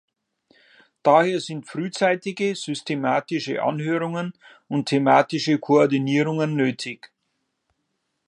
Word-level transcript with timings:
Daher 1.03 1.39
sind 1.39 1.67
frühzeitige, 1.67 2.55
systematische 2.55 3.61
Anhörungen 3.61 4.33
und 4.67 4.89
thematische 4.89 5.59
Koordinierungen 5.59 6.55
nötig. 6.55 7.11